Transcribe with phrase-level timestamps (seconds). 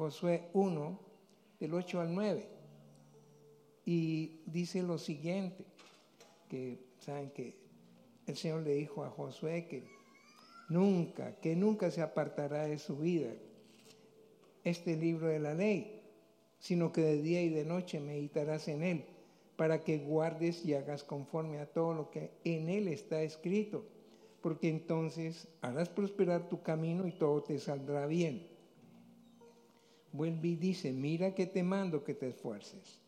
[0.00, 0.98] Josué 1,
[1.60, 2.48] del 8 al 9.
[3.84, 5.62] Y dice lo siguiente,
[6.48, 7.58] que saben que
[8.26, 9.84] el Señor le dijo a Josué que
[10.70, 13.28] nunca, que nunca se apartará de su vida
[14.64, 16.00] este libro de la ley,
[16.60, 19.04] sino que de día y de noche meditarás en él,
[19.56, 23.84] para que guardes y hagas conforme a todo lo que en él está escrito,
[24.40, 28.49] porque entonces harás prosperar tu camino y todo te saldrá bien.
[30.12, 33.00] Vuelve y dice, mira que te mando que te esfuerces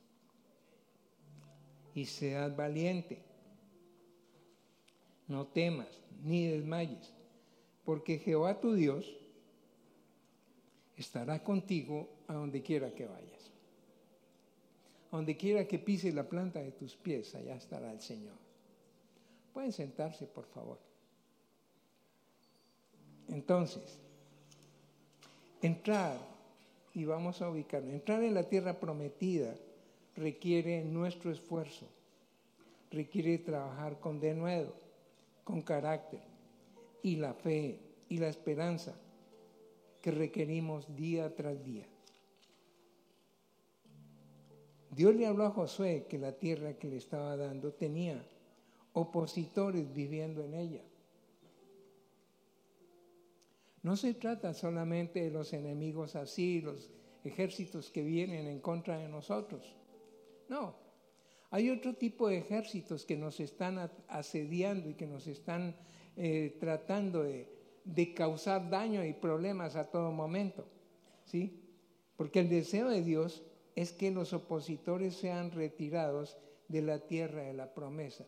[1.94, 3.22] y seas valiente.
[5.28, 5.88] No temas
[6.22, 7.12] ni desmayes,
[7.84, 9.06] porque Jehová tu Dios
[10.96, 13.50] estará contigo a donde quiera que vayas.
[15.10, 18.36] A donde quiera que pise la planta de tus pies, allá estará el Señor.
[19.52, 20.78] Pueden sentarse, por favor.
[23.28, 23.98] Entonces,
[25.60, 26.18] entrar,
[26.94, 29.54] y vamos a ubicarlo, entrar en la tierra prometida
[30.14, 31.86] requiere nuestro esfuerzo,
[32.90, 34.74] requiere trabajar con denuedo,
[35.44, 36.20] con carácter,
[37.02, 38.94] y la fe y la esperanza
[40.00, 41.86] que requerimos día tras día.
[44.90, 48.22] Dios le habló a Josué que la tierra que le estaba dando tenía
[48.92, 50.82] opositores viviendo en ella.
[53.82, 56.90] No se trata solamente de los enemigos así, los
[57.24, 59.74] ejércitos que vienen en contra de nosotros.
[60.48, 60.74] No,
[61.50, 65.76] hay otro tipo de ejércitos que nos están asediando y que nos están
[66.16, 67.48] eh, tratando de,
[67.84, 70.66] de causar daño y problemas a todo momento.
[71.24, 71.60] ¿Sí?
[72.16, 73.42] Porque el deseo de Dios
[73.74, 76.36] es que los opositores sean retirados
[76.68, 78.26] de la tierra de la promesa.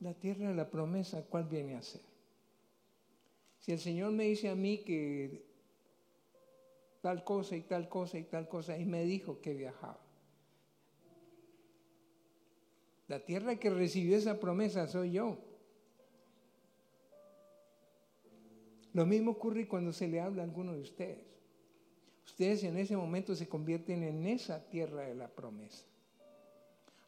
[0.00, 2.09] La tierra de la promesa, ¿cuál viene a ser?
[3.60, 5.44] Si el Señor me dice a mí que
[7.02, 10.00] tal cosa y tal cosa y tal cosa, y me dijo que viajaba.
[13.08, 15.38] La tierra que recibió esa promesa soy yo.
[18.92, 21.26] Lo mismo ocurre cuando se le habla a alguno de ustedes.
[22.24, 25.84] Ustedes en ese momento se convierten en esa tierra de la promesa.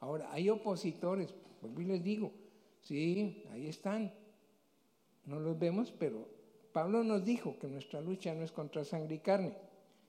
[0.00, 2.32] Ahora, hay opositores, pues les digo,
[2.81, 4.12] sí, ahí están.
[5.25, 6.28] No los vemos, pero
[6.72, 9.55] Pablo nos dijo que nuestra lucha no es contra sangre y carne.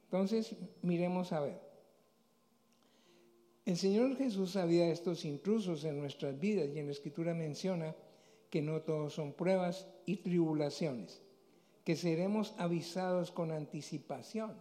[0.06, 1.59] Entonces, miremos a ver.
[3.66, 7.96] El Señor Jesús sabía estos intrusos en nuestras vidas y en la Escritura menciona
[8.50, 11.23] que no todos son pruebas y tribulaciones
[11.84, 14.56] que seremos avisados con anticipación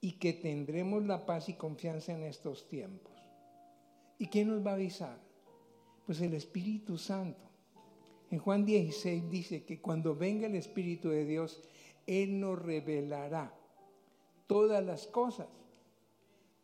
[0.00, 3.12] y que tendremos la paz y confianza en estos tiempos.
[4.18, 5.18] ¿Y quién nos va a avisar?
[6.06, 7.51] Pues el Espíritu Santo.
[8.32, 11.60] En Juan 16 dice que cuando venga el Espíritu de Dios,
[12.06, 13.54] Él nos revelará
[14.46, 15.48] todas las cosas,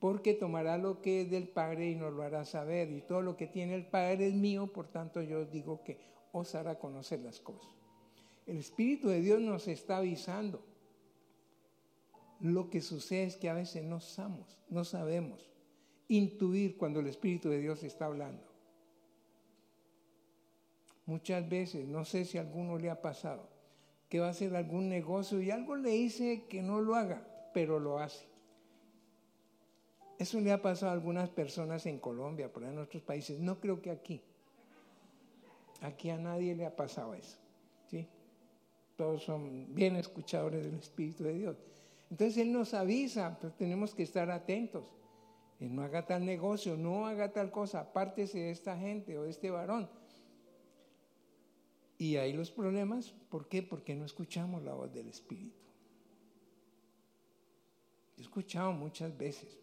[0.01, 3.37] porque tomará lo que es del Padre y nos lo hará saber, y todo lo
[3.37, 5.99] que tiene el Padre es mío, por tanto yo digo que
[6.33, 7.75] os hará conocer las cosas.
[8.47, 10.63] El Espíritu de Dios nos está avisando.
[12.41, 15.51] Lo que sucede es que a veces no sabemos, no sabemos
[16.09, 18.48] intuir cuando el Espíritu de Dios está hablando.
[21.09, 23.49] Muchas veces, no sé si a alguno le ha pasado,
[24.11, 27.81] que va a hacer algún negocio y algo le dice que no lo haga, pero
[27.81, 28.27] lo hace.
[30.19, 33.41] Eso le ha pasado a algunas personas en Colombia, por en otros países.
[33.41, 34.21] No creo que aquí.
[35.81, 37.39] Aquí a nadie le ha pasado eso.
[37.91, 38.07] ¿sí?
[38.95, 41.57] todos son bien escuchadores del Espíritu de Dios.
[42.11, 44.85] Entonces Él nos avisa, pero tenemos que estar atentos.
[45.59, 49.31] Él no haga tal negocio, no haga tal cosa, apártese de esta gente o de
[49.31, 49.89] este varón.
[51.99, 53.63] Y hay los problemas, ¿por qué?
[53.63, 55.59] Porque no escuchamos la voz del Espíritu.
[58.17, 59.59] He escuchado muchas veces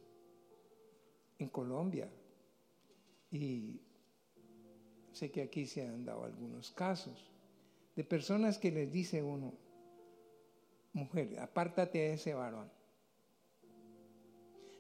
[1.40, 2.10] en Colombia
[3.32, 3.82] y
[5.12, 7.32] sé que aquí se han dado algunos casos
[7.96, 9.54] de personas que les dice uno,
[10.92, 12.70] mujer, apártate de ese varón.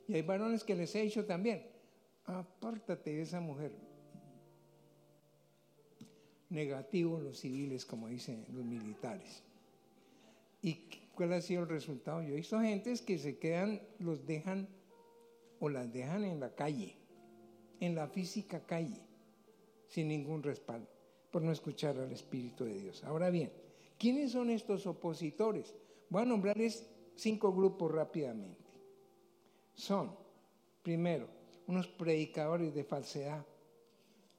[0.07, 1.65] Y hay varones que les he dicho también,
[2.25, 3.73] apártate de esa mujer.
[6.49, 9.43] Negativo los civiles, como dicen los militares.
[10.61, 12.21] ¿Y cuál ha sido el resultado?
[12.21, 14.67] Yo he visto gentes que se quedan, los dejan
[15.59, 16.95] o las dejan en la calle,
[17.79, 19.01] en la física calle,
[19.87, 20.87] sin ningún respaldo
[21.35, 23.03] por no escuchar al Espíritu de Dios.
[23.03, 23.51] Ahora bien,
[23.99, 25.75] ¿quiénes son estos opositores?
[26.09, 28.71] Voy a nombrarles cinco grupos rápidamente.
[29.73, 30.15] Son,
[30.81, 31.27] primero,
[31.67, 33.45] unos predicadores de falsedad.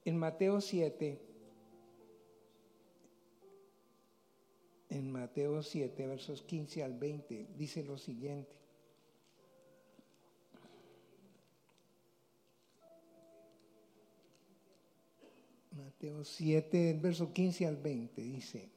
[0.06, 1.20] En Mateo 7,
[4.96, 8.50] en Mateo 7, versos 15 al 20, dice lo siguiente.
[15.72, 18.70] Mateo 7, verso 15 al 20, dice.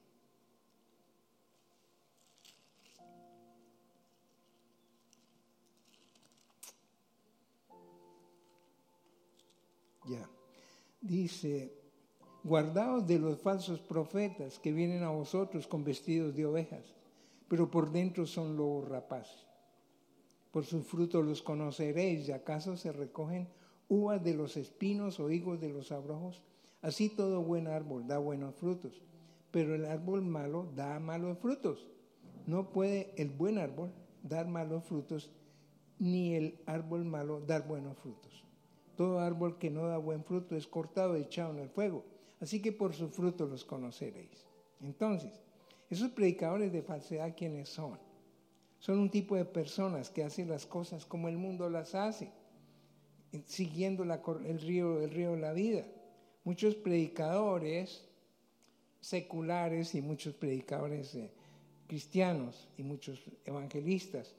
[10.06, 10.30] Ya.
[11.02, 11.79] Dice,
[12.44, 16.96] guardaos de los falsos profetas que vienen a vosotros con vestidos de ovejas,
[17.48, 19.46] pero por dentro son lobos rapaces.
[20.52, 23.50] Por sus frutos los conoceréis, y acaso se recogen
[23.88, 26.42] uvas de los espinos o higos de los abrojos.
[26.82, 29.02] Así todo buen árbol da buenos frutos,
[29.52, 31.88] pero el árbol malo da malos frutos.
[32.48, 33.92] No puede el buen árbol
[34.24, 35.30] dar malos frutos,
[36.00, 38.44] ni el árbol malo dar buenos frutos.
[38.96, 42.06] Todo árbol que no da buen fruto es cortado y echado en el fuego.
[42.40, 44.46] Así que por su fruto los conoceréis.
[44.82, 45.32] Entonces,
[45.90, 47.98] esos predicadores de falsedad, ¿quiénes son?
[48.80, 52.32] Son un tipo de personas que hacen las cosas como el mundo las hace,
[53.46, 55.86] siguiendo el, río, el río de la vida.
[56.46, 58.06] Muchos predicadores
[59.02, 61.32] seculares y muchos predicadores eh,
[61.88, 64.36] cristianos y muchos evangelistas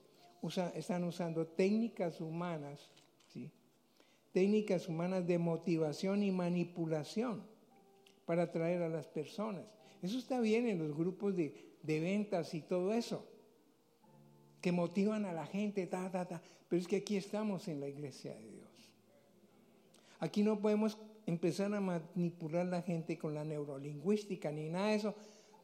[0.75, 2.89] están usando técnicas humanas,
[3.33, 3.51] ¿sí?
[4.33, 7.50] técnicas humanas de motivación y manipulación
[8.31, 9.65] para atraer a las personas.
[10.01, 13.27] Eso está bien en los grupos de, ventas y todo eso,
[14.61, 16.41] que motivan a la gente, ta, ta, ta.
[16.69, 18.93] Pero es que aquí estamos en la iglesia de Dios.
[20.21, 20.97] Aquí no podemos
[21.27, 25.15] empezar a manipular a la gente con la neurolingüística ni nada de eso,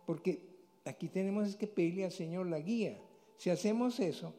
[0.04, 0.40] porque
[0.84, 2.98] aquí tenemos que pedirle al Señor la guía.
[3.36, 4.34] Si hacemos eso,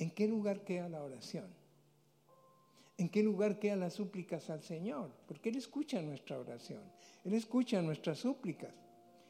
[0.00, 1.59] ¿en qué lugar queda la oración?
[3.00, 5.10] ¿En qué lugar quedan las súplicas al Señor?
[5.26, 6.82] Porque Él escucha nuestra oración.
[7.24, 8.74] Él escucha nuestras súplicas.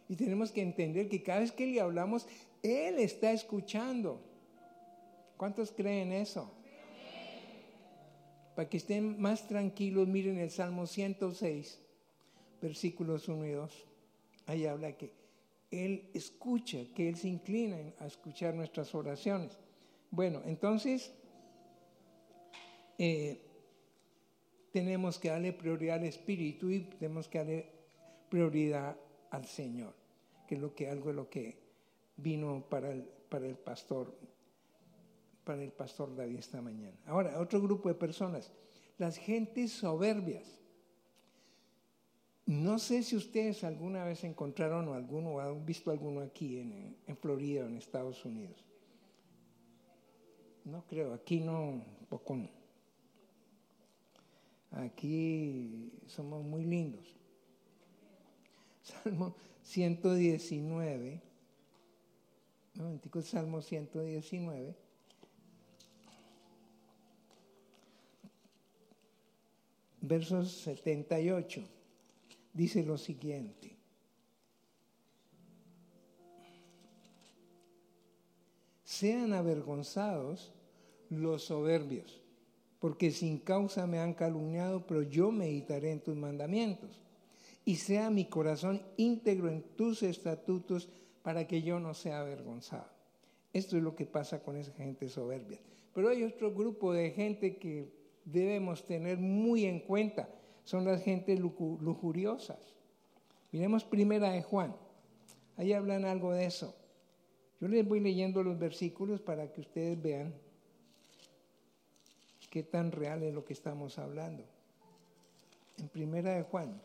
[0.09, 2.27] Y tenemos que entender que cada vez que le hablamos,
[2.65, 4.21] Él está escuchando.
[5.37, 6.51] ¿Cuántos creen eso?
[8.57, 11.79] Para que estén más tranquilos, miren el Salmo 106,
[12.61, 13.87] versículos 1 y 2.
[14.47, 15.13] Ahí habla que
[15.71, 19.57] Él escucha, que Él se inclina a escuchar nuestras oraciones.
[20.11, 21.13] Bueno, entonces,
[22.99, 23.47] eh,
[24.73, 27.67] tenemos que darle prioridad al Espíritu y tenemos que darle
[28.29, 28.97] prioridad
[29.31, 29.95] al Señor,
[30.47, 31.59] que es lo que algo de lo que
[32.17, 34.15] vino para el, para el pastor,
[35.45, 36.97] para el pastor David esta mañana.
[37.07, 38.53] Ahora, otro grupo de personas,
[38.99, 40.59] las gentes soberbias.
[42.47, 46.97] No sé si ustedes alguna vez encontraron o alguno o han visto alguno aquí en,
[47.07, 48.65] en Florida o en Estados Unidos.
[50.65, 52.60] No creo, aquí no, poco no.
[54.73, 57.07] Aquí somos muy lindos.
[58.83, 61.21] Salmo 119.
[62.79, 64.75] Un Salmo 119.
[70.01, 71.63] Versos 78.
[72.53, 73.77] Dice lo siguiente.
[78.85, 80.53] Sean avergonzados
[81.09, 82.21] los soberbios,
[82.81, 87.01] porque sin causa me han calumniado, pero yo meditaré en tus mandamientos
[87.65, 90.89] y sea mi corazón íntegro en tus estatutos
[91.23, 92.89] para que yo no sea avergonzado.
[93.53, 95.59] Esto es lo que pasa con esa gente soberbia.
[95.95, 97.93] Pero hay otro grupo de gente que
[98.25, 100.29] debemos tener muy en cuenta.
[100.65, 102.75] Son las gentes lujuriosas.
[103.53, 104.75] Miremos primera de Juan.
[105.57, 106.75] Ahí hablan algo de eso.
[107.61, 110.33] Yo les voy leyendo los versículos para que ustedes vean
[112.51, 114.45] qué tan real es lo que estamos hablando.
[115.79, 116.81] En primera de Juan.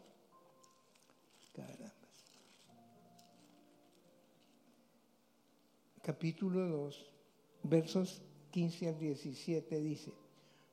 [6.01, 7.12] Capítulo 2,
[7.63, 10.13] versos 15 al 17 dice,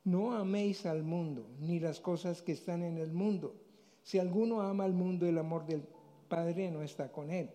[0.04, 3.54] no améis al mundo, ni las cosas que están en el mundo.
[4.02, 5.84] Si alguno ama al mundo, el amor del
[6.28, 7.50] Padre no está con él.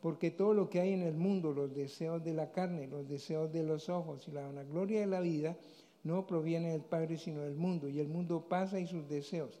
[0.00, 3.52] Porque todo lo que hay en el mundo, los deseos de la carne, los deseos
[3.52, 5.56] de los ojos y la vanagloria de la vida,
[6.04, 7.88] no proviene del Padre, sino del mundo.
[7.88, 9.60] Y el mundo pasa y sus deseos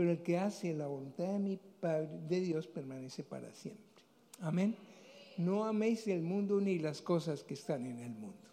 [0.00, 4.02] pero el que hace la voluntad de mi Padre, de Dios, permanece para siempre.
[4.40, 4.74] Amén.
[5.36, 8.48] No améis el mundo ni las cosas que están en el mundo.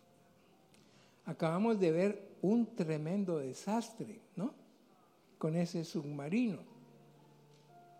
[1.23, 4.53] Acabamos de ver un tremendo desastre, ¿no?
[5.37, 6.59] Con ese submarino.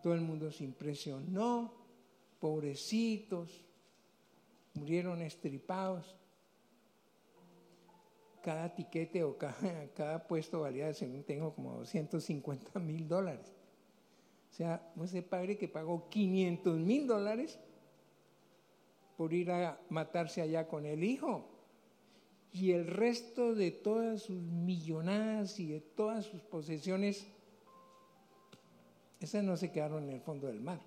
[0.04, 1.74] Todo el mundo se impresionó,
[2.42, 3.64] pobrecitos,
[4.74, 6.18] murieron estripados.
[8.48, 9.38] Cada tiquete o
[9.94, 13.52] cada, puesto valía, según tengo, como 250 mil dólares.
[14.50, 17.60] O sea, ese padre que pagó 500 mil dólares
[19.18, 21.46] por ir a matarse allá con el hijo.
[22.54, 27.28] Y el resto de todas sus millonadas y de todas sus posesiones,
[29.20, 30.80] esas no se quedaron en el fondo del mar,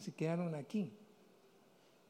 [0.00, 0.92] se quedaron aquí.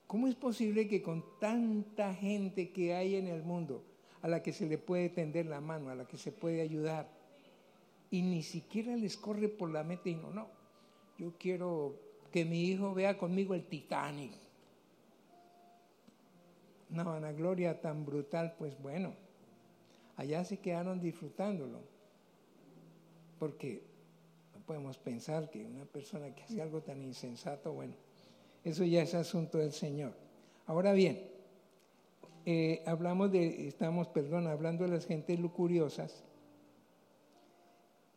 [0.07, 3.85] ¿Cómo es posible que con tanta gente que hay en el mundo,
[4.23, 7.09] a la que se le puede tender la mano, a la que se puede ayudar,
[8.11, 10.49] y ni siquiera les corre por la mente y no, no,
[11.19, 11.95] yo quiero
[12.33, 14.33] que mi hijo vea conmigo el Titanic.
[16.91, 19.15] Una vanagloria tan brutal, pues bueno,
[20.17, 21.81] allá se quedaron disfrutándolo.
[23.39, 23.83] Porque
[24.55, 27.95] no podemos pensar que una persona que hace algo tan insensato, bueno,
[28.65, 30.13] eso ya es asunto del Señor.
[30.67, 31.31] Ahora bien,
[32.53, 36.25] eh, hablamos de, estamos, perdón, hablando de las gentes lucuriosas.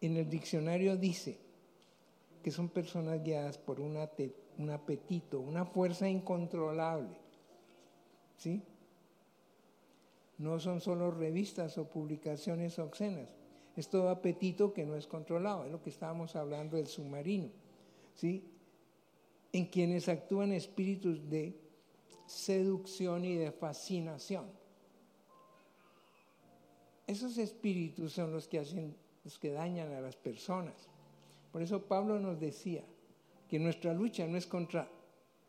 [0.01, 1.37] En el diccionario dice
[2.41, 3.95] que son personas guiadas por un
[4.71, 7.15] apetito, una fuerza incontrolable.
[8.37, 8.63] ¿Sí?
[10.39, 13.29] No son solo revistas o publicaciones obscenas.
[13.77, 15.65] Es todo apetito que no es controlado.
[15.65, 17.49] Es lo que estábamos hablando del submarino.
[18.15, 18.43] ¿Sí?
[19.51, 21.62] En quienes actúan espíritus de
[22.33, 24.45] seducción y de fascinación.
[27.05, 30.73] Esos espíritus son los que hacen, los que dañan a las personas.
[31.51, 32.83] Por eso Pablo nos decía
[33.47, 34.89] que nuestra lucha no es contra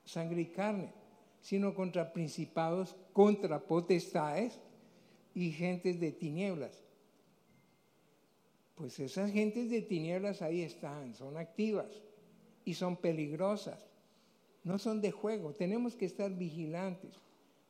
[0.05, 0.93] sangre y carne,
[1.41, 4.61] sino contra principados, contra potestades
[5.35, 6.85] y gentes de tinieblas.
[8.75, 12.03] Pues esas gentes de tinieblas ahí están, son activas
[12.65, 13.94] y son peligrosas.
[14.65, 17.15] No son de juego, tenemos que estar vigilantes.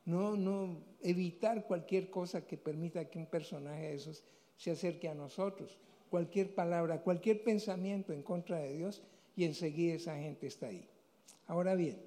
[0.05, 4.23] No, no evitar cualquier cosa que permita que un personaje de esos
[4.57, 5.77] se acerque a nosotros
[6.09, 9.01] cualquier palabra, cualquier pensamiento en contra de Dios
[9.35, 10.87] y enseguida esa gente está ahí.
[11.47, 12.01] Ahora bien,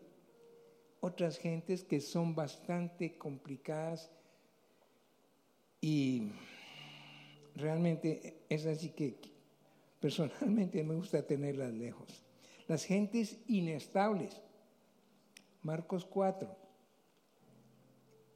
[1.01, 4.11] otras gentes que son bastante complicadas
[5.81, 6.31] y
[7.55, 9.17] realmente es así que
[10.01, 12.25] personalmente me gusta tenerlas lejos.
[12.67, 14.41] Las gentes inestables.
[15.63, 16.57] Marcos 4.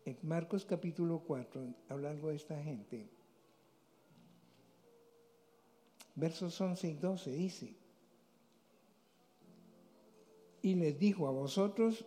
[0.05, 3.09] En Marcos capítulo 4, hablando de esta gente,
[6.17, 7.75] versos 11 y 12 dice,
[10.63, 12.05] y les dijo, a vosotros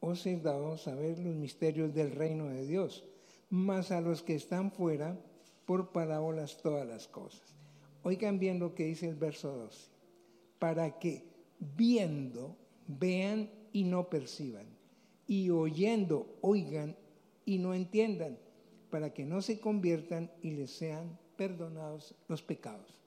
[0.00, 3.04] os he dado saber los misterios del reino de Dios,
[3.50, 5.16] mas a los que están fuera,
[5.64, 7.54] por parábolas todas las cosas.
[8.02, 9.90] Oigan bien lo que dice el verso 12,
[10.58, 11.24] para que
[11.58, 14.66] viendo, vean y no perciban,
[15.26, 16.96] y oyendo, oigan
[17.44, 18.38] y no entiendan,
[18.90, 22.98] para que no se conviertan y les sean perdonados los pecados.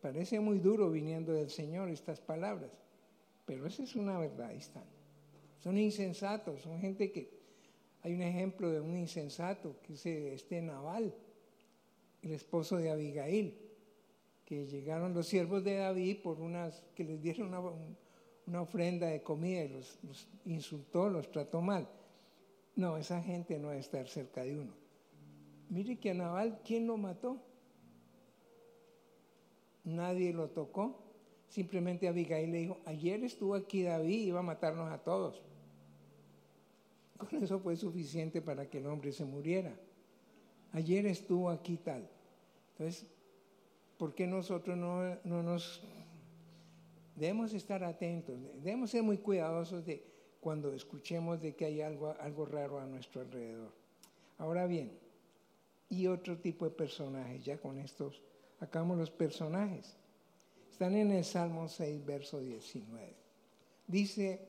[0.00, 2.70] Parece muy duro viniendo del Señor estas palabras,
[3.44, 4.84] pero esa es una verdad, ahí están.
[5.58, 7.36] Son insensatos, son gente que...
[8.02, 11.12] Hay un ejemplo de un insensato, que es este Naval,
[12.22, 13.58] el esposo de Abigail,
[14.44, 17.60] que llegaron los siervos de David por unas, que les dieron una,
[18.54, 19.98] ofrenda de comida y los,
[20.44, 21.88] insultó, los trató mal.
[22.76, 24.72] No, esa gente no debe estar cerca de uno.
[25.68, 27.40] Mire que a Naval, ¿quién lo mató?
[29.86, 30.98] nadie lo tocó.
[31.48, 35.40] Simplemente Abigail le dijo, ayer estuvo aquí David, iba a matarnos a todos.
[37.16, 39.74] Con eso fue suficiente para que el hombre se muriera.
[40.72, 42.06] Ayer estuvo aquí tal.
[42.72, 43.06] Entonces,
[43.96, 45.82] ¿por qué nosotros no, nos...
[47.16, 50.04] Debemos estar atentos, debemos ser muy cuidadosos de
[50.38, 53.72] cuando escuchemos de que hay algo, algo raro a nuestro alrededor.
[54.38, 54.92] Ahora bien,
[55.88, 58.22] y otro tipo de personajes, ya con estos
[58.60, 59.96] Acabamos los personajes.
[60.70, 63.14] Están en el Salmo 6, verso 19.
[63.86, 64.40] Dice,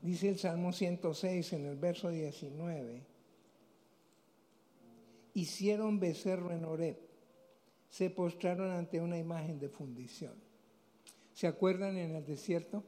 [0.00, 3.02] dice el Salmo 106 en el verso 19,
[5.34, 6.98] hicieron becerro en Oreb,
[7.90, 10.34] se postraron ante una imagen de fundición.
[11.32, 12.82] ¿Se acuerdan en el desierto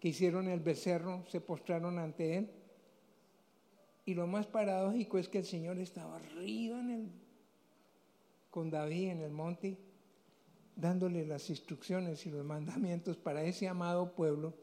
[0.00, 2.50] que hicieron el becerro, se postraron ante él?
[4.06, 7.08] Y lo más paradójico es que el Señor estaba arriba en el,
[8.50, 9.78] con David en el monte,
[10.76, 14.54] dándole las instrucciones y los mandamientos para ese amado pueblo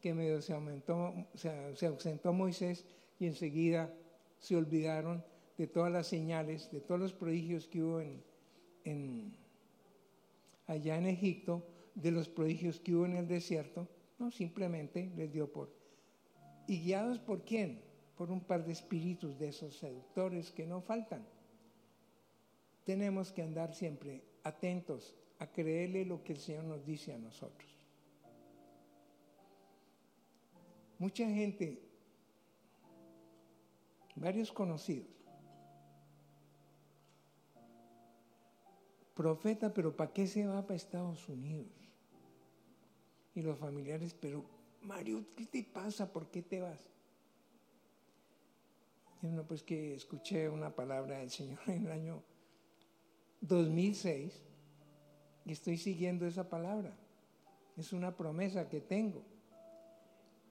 [0.00, 2.84] que medio se, aumentó, se, ausentó Moisés
[3.18, 3.94] y enseguida
[4.38, 5.22] se olvidaron
[5.60, 9.36] de todas las señales, de todos los prodigios que hubo en,
[10.66, 11.62] allá en Egipto,
[11.94, 13.86] de los prodigios que hubo en el desierto,
[14.18, 15.70] no, simplemente les dio por.
[16.66, 17.82] ¿Y guiados por quién?
[18.16, 21.26] por un par de espíritus de esos seductores que no faltan.
[22.84, 27.70] Tenemos que andar siempre atentos a creerle lo que el Señor nos dice a nosotros.
[30.98, 31.82] Mucha gente,
[34.16, 35.19] varios conocidos,
[39.14, 41.72] profeta, pero ¿para qué se va para Estados Unidos?
[43.34, 44.44] Y los familiares, pero
[44.82, 46.12] Mario, ¿qué te pasa?
[46.12, 46.80] ¿Por qué te vas?
[49.22, 52.22] Y uno, pues que escuché una palabra del Señor en el año
[53.42, 54.42] 2006
[55.44, 56.96] y estoy siguiendo esa palabra.
[57.76, 59.22] Es una promesa que tengo.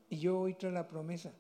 [0.10, 1.34] Y yo voy tras la promesa.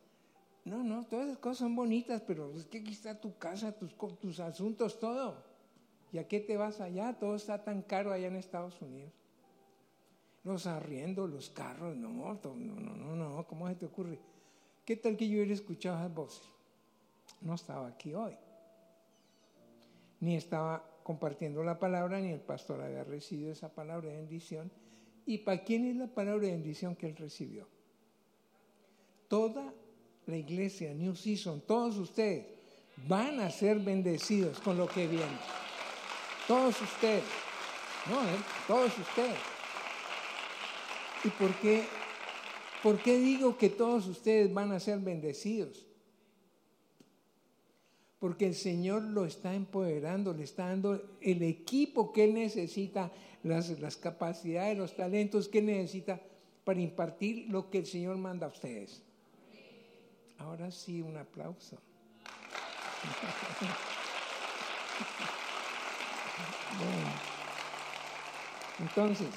[0.65, 3.95] No, no, todas las cosas son bonitas, pero es que aquí está tu casa, tus,
[4.19, 5.43] tus asuntos, todo.
[6.11, 7.17] ¿Y a qué te vas allá?
[7.19, 9.11] Todo está tan caro allá en Estados Unidos.
[10.43, 14.19] Los arriendos, los carros, no, no, no, no, no, ¿cómo se te ocurre?
[14.85, 16.49] ¿Qué tal que yo hubiera escuchado esas voces?
[17.41, 18.35] No estaba aquí hoy.
[20.21, 24.71] Ni estaba compartiendo la palabra, ni el pastor había recibido esa palabra de bendición.
[25.25, 27.67] ¿Y para quién es la palabra de bendición que él recibió?
[29.27, 29.73] Toda
[30.25, 32.47] la iglesia, New Season, todos ustedes
[33.07, 35.68] van a ser bendecidos con lo que viene.
[36.49, 37.23] Todos ustedes.
[38.09, 38.17] No,
[38.67, 39.37] todos ustedes.
[41.23, 41.83] ¿Y por qué,
[42.81, 45.85] por qué digo que todos ustedes van a ser bendecidos?
[48.17, 53.11] Porque el Señor lo está empoderando, le está dando el equipo que Él necesita,
[53.43, 56.19] las, las capacidades, los talentos que Él necesita
[56.63, 59.03] para impartir lo que el Señor manda a ustedes.
[60.39, 61.77] Ahora sí, un aplauso.
[68.79, 69.29] Entonces,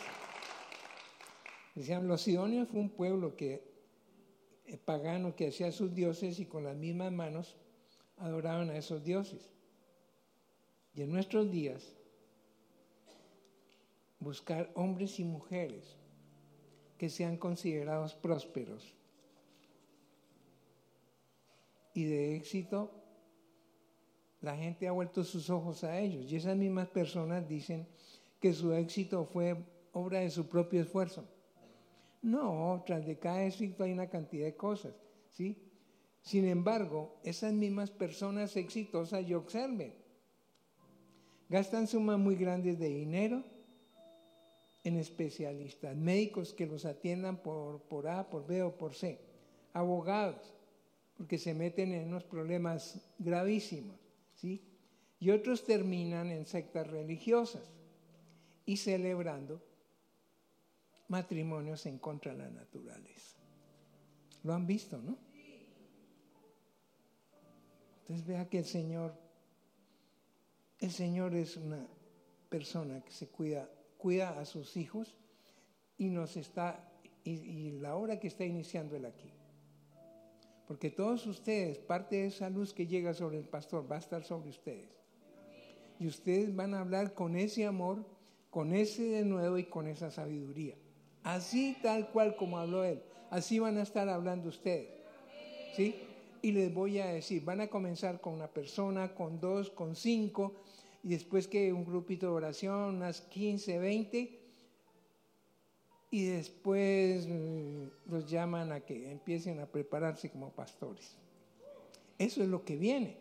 [1.74, 3.64] decían, los sidonios fue un pueblo que,
[4.66, 7.56] eh, pagano que hacía sus dioses y con las mismas manos
[8.16, 9.50] adoraban a esos dioses.
[10.94, 11.96] Y en nuestros días,
[14.20, 15.96] buscar hombres y mujeres
[16.98, 18.94] que sean considerados prósperos
[21.94, 23.01] y de éxito
[24.42, 27.86] la gente ha vuelto sus ojos a ellos y esas mismas personas dicen
[28.40, 29.56] que su éxito fue
[29.92, 31.24] obra de su propio esfuerzo.
[32.22, 34.94] No, tras de cada éxito hay una cantidad de cosas,
[35.30, 35.70] ¿sí?
[36.22, 39.94] Sin embargo, esas mismas personas exitosas, y observen,
[41.48, 43.44] gastan sumas muy grandes de dinero
[44.84, 49.20] en especialistas, médicos que los atiendan por, por A, por B o por C,
[49.72, 50.52] abogados,
[51.16, 54.01] porque se meten en unos problemas gravísimos.
[54.42, 57.70] Y otros terminan en sectas religiosas
[58.66, 59.62] y celebrando
[61.08, 63.38] matrimonios en contra de la naturaleza.
[64.42, 65.16] Lo han visto, ¿no?
[68.00, 69.14] Entonces vea que el Señor,
[70.80, 71.86] el Señor es una
[72.48, 75.16] persona que se cuida, cuida a sus hijos
[75.98, 79.32] y nos está, y, y la hora que está iniciando Él aquí
[80.66, 84.24] porque todos ustedes, parte de esa luz que llega sobre el pastor va a estar
[84.24, 84.88] sobre ustedes.
[85.98, 88.04] Y ustedes van a hablar con ese amor,
[88.50, 90.74] con ese de nuevo y con esa sabiduría.
[91.22, 93.02] Así tal cual como habló él.
[93.30, 94.88] Así van a estar hablando ustedes.
[95.76, 95.96] ¿Sí?
[96.42, 100.54] Y les voy a decir, van a comenzar con una persona, con dos, con cinco,
[101.04, 104.41] y después que un grupito de oración, unas 15, 20,
[106.12, 111.16] y después mm, los llaman a que empiecen a prepararse como pastores.
[112.18, 113.16] Eso es lo que viene.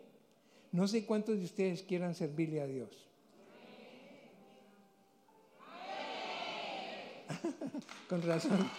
[0.72, 3.08] No sé cuántos de ustedes quieran servirle a Dios.
[8.10, 8.70] Con razón.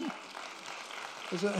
[1.31, 1.51] Eso,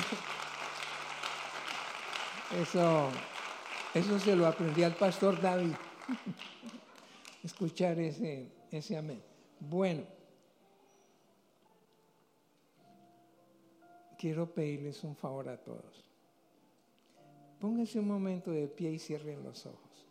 [3.96, 5.74] eso, se lo aprendí al pastor David.
[7.44, 9.24] Escuchar ese, ese amén.
[9.60, 10.23] Bueno.
[14.24, 16.10] Quiero pedirles un favor a todos.
[17.60, 20.08] Pónganse un momento de pie y cierren los ojos.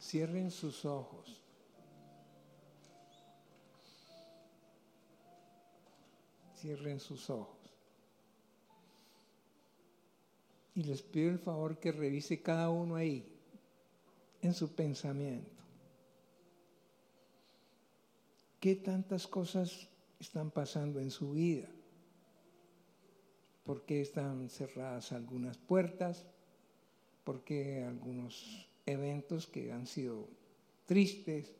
[0.00, 1.40] Cierren sus ojos.
[6.56, 7.65] Cierren sus ojos.
[10.76, 13.26] Y les pido el favor que revise cada uno ahí,
[14.42, 15.50] en su pensamiento.
[18.60, 19.88] ¿Qué tantas cosas
[20.20, 21.68] están pasando en su vida?
[23.64, 26.26] ¿Por qué están cerradas algunas puertas?
[27.24, 30.28] ¿Por qué algunos eventos que han sido
[30.84, 31.54] tristes?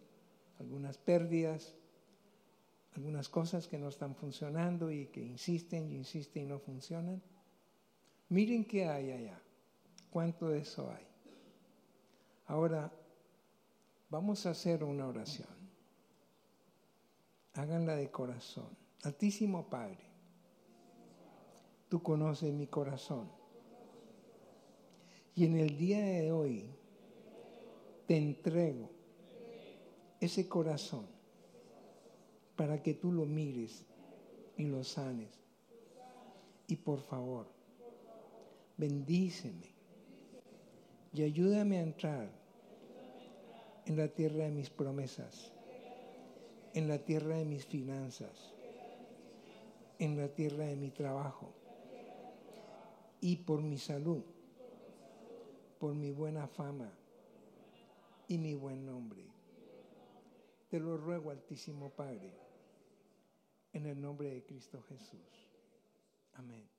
[0.58, 1.74] Algunas pérdidas,
[2.94, 7.22] algunas cosas que no están funcionando y que insisten y insisten y no funcionan.
[8.28, 9.40] Miren qué hay allá,
[10.10, 11.06] cuánto de eso hay.
[12.46, 12.92] Ahora,
[14.10, 15.48] vamos a hacer una oración.
[17.54, 18.68] Háganla de corazón.
[19.02, 20.04] Altísimo Padre,
[21.88, 23.30] tú conoces mi corazón.
[25.34, 26.70] Y en el día de hoy
[28.06, 28.90] te entrego
[30.20, 31.06] ese corazón
[32.56, 33.84] para que tú lo mires
[34.56, 35.38] y lo sanes.
[36.66, 37.55] Y por favor,
[38.76, 39.74] bendíceme
[41.12, 42.30] y ayúdame a entrar
[43.86, 45.52] en la tierra de mis promesas,
[46.74, 48.52] en la tierra de mis finanzas,
[49.98, 51.54] en la tierra de mi trabajo
[53.20, 54.22] y por mi salud,
[55.78, 56.92] por mi buena fama
[58.28, 59.24] y mi buen nombre.
[60.68, 62.34] Te lo ruego, Altísimo Padre,
[63.72, 65.48] en el nombre de Cristo Jesús.
[66.34, 66.75] Amén.